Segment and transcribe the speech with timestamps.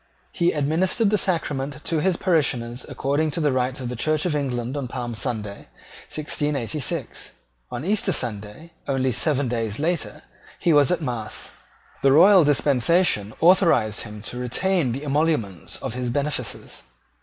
[0.31, 4.35] He administered the sacrament to his parishioners according to the rites of the Church of
[4.35, 5.67] England on Palm Sunday
[6.09, 7.33] 1686.
[7.69, 10.23] On Easter Sunday, only seven days later,
[10.57, 11.53] he was at mass.
[12.01, 16.81] The royal dispensation authorised him to retain the emoluments of his benefices.